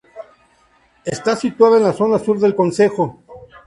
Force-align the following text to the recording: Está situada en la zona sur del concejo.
Está 1.05 1.35
situada 1.35 1.77
en 1.77 1.83
la 1.83 1.93
zona 1.93 2.17
sur 2.17 2.39
del 2.39 2.55
concejo. 2.55 3.21